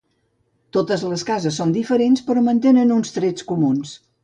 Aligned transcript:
Totes 0.77 1.03
les 1.09 1.25
cases 1.27 1.59
són 1.61 1.75
diferents, 1.77 2.25
però 2.31 2.45
mantenen 2.49 2.97
uns 2.99 3.15
trets 3.21 3.49
comuns. 3.53 3.97